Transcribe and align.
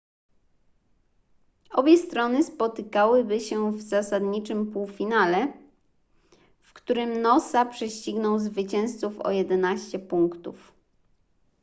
obie 1.69 1.97
strony 1.97 2.43
spotkałyby 2.43 3.39
się 3.39 3.71
w 3.71 3.81
zasadniczym 3.81 4.71
półfinale 4.71 5.53
w 6.61 6.73
którym 6.73 7.21
noosa 7.21 7.65
prześcignął 7.65 8.39
zwycięzców 8.39 9.19
o 9.21 9.31
11 9.31 9.99
punktów 9.99 10.73